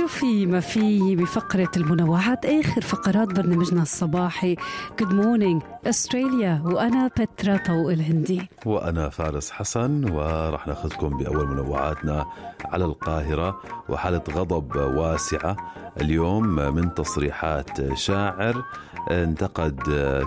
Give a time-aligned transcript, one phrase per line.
[0.00, 4.56] شو في ما في بفقرة المنوعات آخر فقرات برنامجنا الصباحي.
[5.02, 8.48] Good morning أستراليا وأنا بترا طوق الهندي.
[8.66, 12.26] وأنا فارس حسن ورح نأخذكم بأول منوعاتنا
[12.64, 15.56] على القاهرة وحالة غضب واسعة.
[16.00, 16.44] اليوم
[16.74, 18.64] من تصريحات شاعر
[19.10, 19.80] انتقد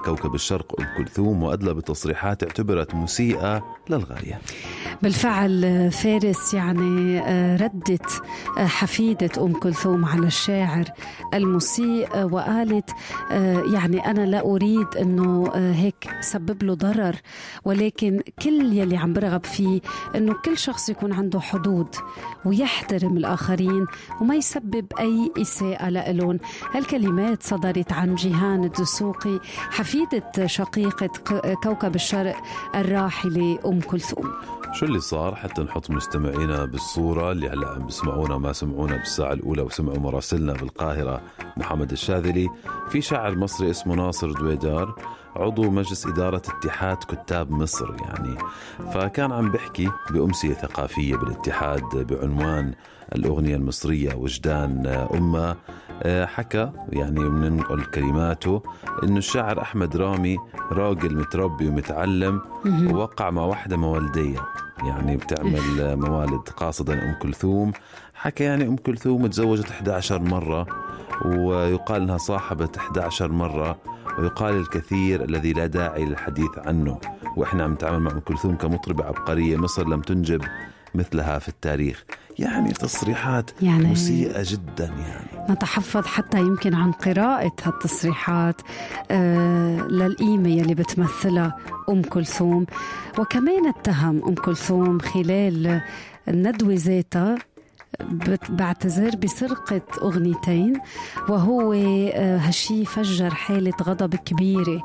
[0.05, 4.41] كوكب الشرق أم كلثوم وأدلى بتصريحات اعتبرت مسيئة للغاية.
[5.01, 7.20] بالفعل فارس يعني
[7.55, 8.21] ردت
[8.57, 10.84] حفيدة أم كلثوم على الشاعر
[11.34, 12.90] المسيء وقالت
[13.73, 17.16] يعني أنا لا أريد أنه هيك سبب له ضرر
[17.66, 19.81] ولكن كل يلي عم برغب فيه
[20.16, 21.95] أنه كل شخص يكون عنده حدود
[22.45, 23.88] ويحترم الآخرين
[24.21, 26.40] وما يسبب أي إساءة لهم
[26.73, 31.09] هالكلمات صدرت عن جيهان الدسوقي حفيدة شقيقة
[31.63, 32.35] كوكب الشرق
[32.76, 34.32] الراحلة أم كلثوم.
[34.74, 39.52] شو اللي صار حتى نحط مستمعينا بالصورة اللي هلأ عم بيسمعونا ما سمعونا بالساعة الأولى؟
[39.62, 41.21] وسمعوا مراسلنا بالقاهرة
[41.57, 42.49] محمد الشاذلي
[42.90, 44.96] في شاعر مصري اسمه ناصر دويدار
[45.35, 48.37] عضو مجلس إدارة اتحاد كتاب مصر يعني.
[48.93, 52.74] فكان عم بحكي بأمسية ثقافية بالاتحاد بعنوان
[53.15, 55.55] الأغنية المصرية وجدان أمة.
[56.05, 58.63] حكى يعني بننقل كلماته
[59.04, 60.37] إنه الشاعر أحمد رامي
[60.71, 64.40] راجل متربي ومتعلم ووقع مع واحدة موالديه
[64.78, 67.72] يعني بتعمل موالد قاصدا ام كلثوم.
[68.13, 70.68] حكى يعني أم كلثوم تزوجت 11 مرة
[71.25, 73.78] ويقال إنها صاحبت 11 مرة
[74.19, 77.00] ويقال الكثير الذي لا داعي للحديث عنه.
[77.38, 79.57] وإحنا عم نتعامل مع أم كلثوم كمطربة عبقرية.
[79.57, 80.41] مصر لم تنجب
[80.96, 82.03] مثلها في التاريخ.
[82.40, 85.52] يعني تصريحات يعني مسيئة جدا يعني.
[85.53, 88.62] نتحفظ حتى يمكن عن قراءة هالتصريحات
[89.12, 91.58] آه للقيمة يلي بتمثلها
[91.90, 92.66] أم كلثوم.
[93.19, 95.82] وكمان اتهم أم كلثوم خلال
[96.28, 97.36] الندوة ذاتها
[98.50, 100.74] بعتذر بسرقة أغنيتين
[101.30, 101.74] وهو
[102.16, 104.84] هالشي فجر حالة غضب كبيرة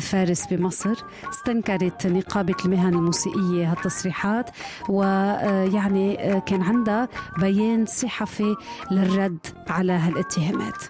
[0.00, 0.94] فارس بمصر.
[1.30, 4.50] استنكرت نقابة المهن الموسيقية هالتصريحات
[4.88, 7.08] ويعني كان عندها
[7.38, 8.56] بيان صحفي
[8.90, 10.84] للرد على هالاتهامات.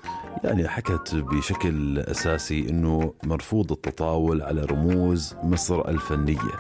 [0.45, 6.57] يعني حكت بشكل أساسي إنه مرفوض التطاول على رموز مصر الفنية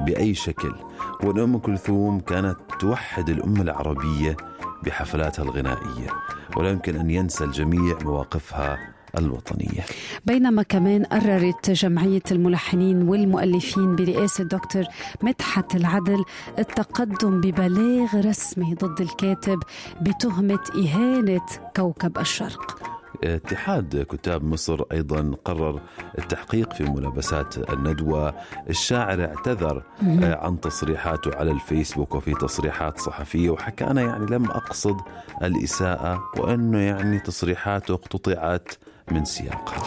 [0.00, 0.74] بأي شكل.
[1.24, 4.36] وأن أم كلثوم كانت توحد الأمة العربية
[4.84, 6.08] بحفلاتها الغنائية
[6.56, 8.78] ولا يمكن أن ينسى الجميع مواقفها
[9.18, 9.84] الوطنية.
[10.26, 14.84] بينما كمان قررت جمعية الملحنين والمؤلفين برئاسة دكتور
[15.22, 16.24] مدحت العدل
[16.58, 19.58] التقدم ببلاغ رسمي ضد الكاتب
[20.00, 21.46] بتهمة إهانة
[21.76, 22.93] كوكب الشرق.
[23.24, 25.80] اتحاد كتاب مصر أيضا قرر
[26.18, 28.34] التحقيق في ملابسات الندوة،
[28.70, 29.82] الشاعر اعتذر
[30.22, 34.96] عن تصريحاته على الفيسبوك وفي تصريحات صحفية وحكى أنا يعني لم أقصد
[35.42, 38.68] الإساءة وأنه يعني تصريحاته اقتطعت
[39.10, 39.82] من سياقها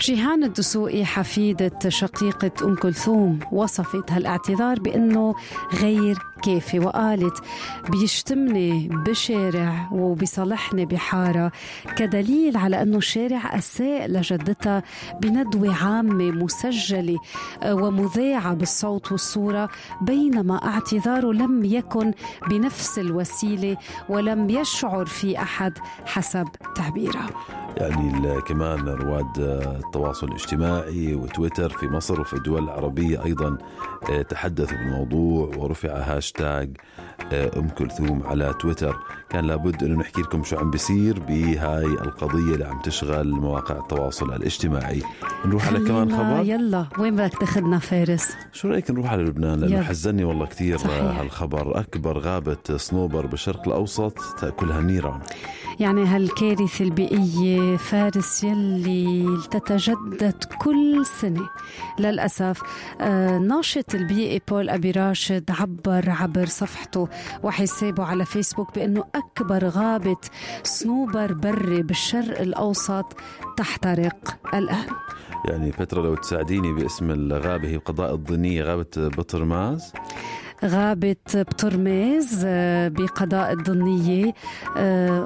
[0.00, 5.34] جيهان الدسوقي حفيدة شقيقة أم كلثوم وصفت هالاعتذار بأنه
[5.80, 7.42] غير كافي وقالت
[7.90, 11.52] بيشتمني بشارع وبيصالحني بحارة
[11.96, 14.82] كدليل على أنه الشارع أساء لجدتها
[15.20, 17.18] بندوة عامة مسجلة
[17.66, 19.68] ومذاعة بالصوت والصورة
[20.00, 22.12] بينما اعتذاره لم يكن
[22.50, 23.76] بنفس الوسيلة
[24.08, 27.26] ولم يشعر في أحد حسب تعبيرها
[27.76, 29.38] يعني كمان رواد
[29.86, 33.58] التواصل الاجتماعي وتويتر في مصر وفي الدول العربية أيضا
[34.28, 36.35] تحدثوا بالموضوع ورفع هاشتاج
[37.32, 38.96] أم كلثوم على تويتر.
[39.30, 44.32] كان لابد أنه نحكي لكم شو عم بيصير بهاي القضية اللي عم تشغل مواقع التواصل
[44.32, 45.02] الاجتماعي.
[45.44, 46.86] نروح على كمان خبر؟ يلا.
[46.98, 51.80] وين بدك تاخذنا فارس؟ شو رأيك نروح على لبنان؟ لأنه حزني والله كثير هالخبر.
[51.80, 55.20] أكبر غابة صنوبر بالشرق الأوسط تأكلها النيران
[55.80, 61.48] يعني هالكارثة البيئية فارس يلي تتجدد كل سنة.
[61.98, 62.62] للأسف
[63.00, 67.08] آه ناشط البيئي بول أبي راشد عبر عبر صفحته
[67.42, 70.16] وحسابه على فيسبوك بأنه أكبر غابة
[70.62, 73.16] صنوبر بري بالشرق الأوسط
[73.56, 74.86] تحترق الآن
[75.48, 79.92] يعني فترة لو تساعديني باسم الغابة هي القضاء الظنية غابة بطرماز.
[80.64, 82.46] غابة بطرماز
[82.88, 84.34] بقضاء الضنية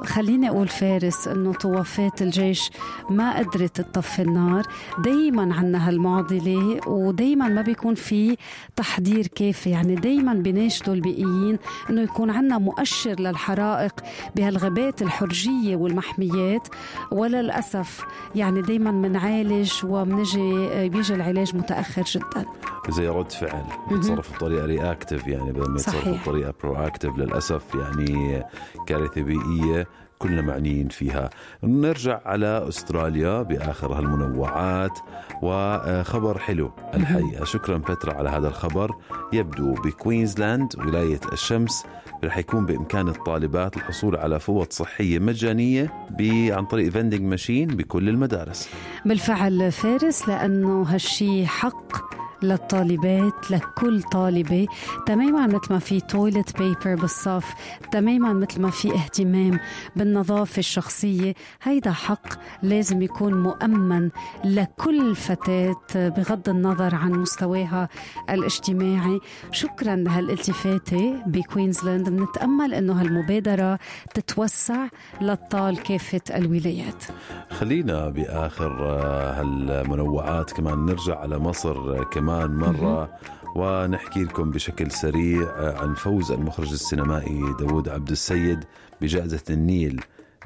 [0.05, 2.71] خليني أقول فارس أنه طوافات الجيش
[3.09, 4.63] ما قدرت تطفي النار.
[4.99, 8.37] دايما عنا هالمعضلة ودايما ما بيكون في
[8.75, 9.69] تحضير كافي.
[9.69, 11.57] يعني دايما بناشدوا البيئيين
[11.89, 13.93] أنه يكون عنا مؤشر للحرائق
[14.35, 16.67] بهالغابات الحرجية والمحميات.
[17.11, 18.05] وللأسف
[18.35, 22.45] يعني دايما منعالج ومنجي بيجي العلاج متأخر جدا.
[22.89, 26.21] زي رد فعل يتصرف بطريقه reactive يعني بدل ما يتصرف صحيح.
[26.23, 28.43] بطريقه proactive للأسف يعني
[28.87, 29.87] كارثه بيئيه
[30.19, 31.29] كلنا معنيين فيها.
[31.63, 34.99] نرجع على أستراليا بآخر هالمنوعات
[35.41, 37.43] وخبر حلو الحقيقة.
[37.45, 38.95] شكرا بترا على هذا الخبر.
[39.33, 41.83] يبدو بكوينزلاند ولاية الشمس
[42.23, 48.09] رح يكون بإمكان الطالبات الحصول على فوط صحية مجانية ب- عن طريق vending machine بكل
[48.09, 48.69] المدارس.
[49.05, 52.20] بالفعل فارس لأنه هالشي حق.
[52.43, 54.67] للطالبات لكل طالبة.
[55.05, 57.53] تماما مثل ما في toilet paper بالصف
[57.91, 59.59] تماما مثل ما في اهتمام
[59.95, 61.33] بالنظافة الشخصية.
[61.63, 62.27] هيدا حق
[62.63, 64.09] لازم يكون مؤمن
[64.45, 67.89] لكل فتاة بغض النظر عن مستواها
[68.29, 69.19] الاجتماعي.
[69.51, 72.09] شكرا لهالالتفاتة بكوينزلاند.
[72.09, 73.79] بنتأمل إنه هالمبادرة
[74.13, 74.87] تتوسع
[75.21, 77.03] للطال كافة الولايات.
[77.49, 80.51] خلينا بآخر آه، هالمنوعات.
[80.51, 81.99] كمان نرجع على مصر.
[81.99, 83.09] آه، كمان مرة.
[83.55, 85.47] ونحكي لكم بشكل سريع
[85.81, 88.63] عن فوز المخرج السينمائي داوود عبد السيد
[89.01, 90.01] بجائزة النيل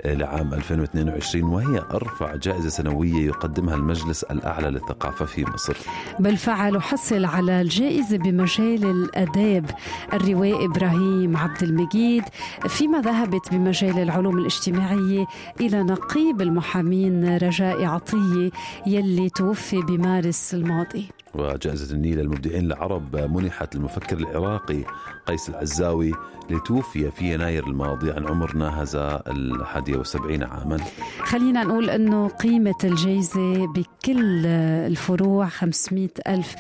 [0.05, 5.77] لعام 2022 وهي أرفع جائزة سنوية يقدمها المجلس الأعلى للثقافة في مصر.
[6.19, 9.65] بالفعل وحصل على الجائزة بمجال الأداب
[10.13, 12.23] الروائي إبراهيم عبد المجيد
[12.67, 15.27] فيما ذهبت بمجال العلوم الاجتماعية
[15.61, 18.49] إلى نقيب المحامين رجاء عطية
[18.87, 21.14] يلي توفي بمارس الماضي.
[21.39, 24.83] وجائزة النيل للمبدعين العرب منحت للمفكر العراقي
[25.25, 26.11] قيس العزاوي
[26.49, 30.77] اللي توفي في يناير الماضي عن عمر ناهز الحادية والسبعين عاما.
[31.23, 36.55] خلينا نقول أنه قيمة الجائزة بكل الفروع 500 ألف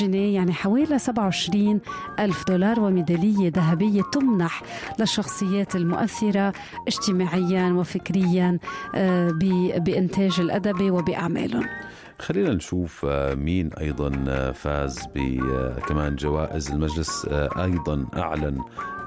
[0.00, 1.80] جنيه يعني حوالي 27
[2.18, 4.62] ألف دولار وميدالية ذهبية تمنح
[5.00, 6.52] للشخصيات المؤثرة
[6.88, 8.58] اجتماعيا وفكريا
[8.94, 9.30] آه،
[9.78, 11.66] بإنتاج الأدبي وبأعمالهم.
[12.20, 18.58] خلينا نشوف آه، مين أيضا آه، فاز بكمان جوائز المجلس آه، أيضا أعلن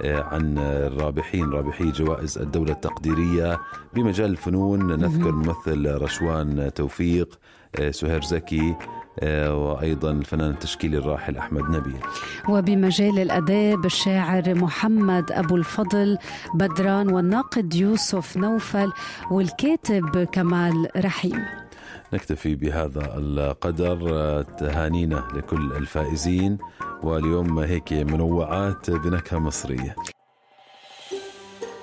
[0.03, 3.59] آه، عن الرابحين رابحي جوائز الدولة التقديرية
[3.93, 4.87] بمجال الفنون.
[4.99, 7.39] نذكر ممثل رشوان توفيق
[7.79, 8.75] آه، سهير زكي
[9.19, 11.99] آه، وأيضا الفنان التشكيلي الراحل أحمد نبيل.
[12.49, 16.17] وبمجال الأداب الشاعر محمد أبو الفضل
[16.55, 18.91] بدران والناقد يوسف نوفل
[19.31, 21.60] والكاتب كمال رحيم.
[22.13, 23.97] نكتفي بهذا القدر
[24.41, 26.57] تهانينا لكل الفائزين
[27.03, 29.95] واليوم هيك منوعات بنكهة مصرية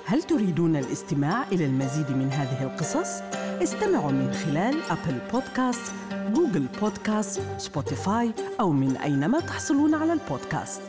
[0.05, 3.21] هل تريدون الاستماع إلى المزيد من هذه القصص؟
[3.63, 5.93] استمعوا من خلال Apple Podcasts،
[6.33, 10.81] Google Podcasts، Spotify أو من أينما تحصلون على البودكاست